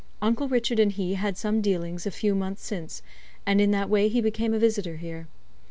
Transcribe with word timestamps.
Uncle 0.19 0.47
Richard 0.47 0.79
and 0.79 0.93
he 0.93 1.13
had 1.13 1.37
some 1.37 1.61
dealings 1.61 2.07
a 2.07 2.09
few 2.09 2.33
months 2.33 2.65
since, 2.65 3.03
and 3.45 3.61
in 3.61 3.69
that 3.69 3.87
way 3.87 4.07
he 4.09 4.19
became 4.19 4.51
a 4.51 4.57
visitor 4.57 4.95
here. 4.95 5.27